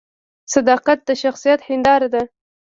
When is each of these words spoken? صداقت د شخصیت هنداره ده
صداقت 0.53 0.99
د 1.05 1.09
شخصیت 1.23 1.59
هنداره 1.69 2.07
ده 2.13 2.23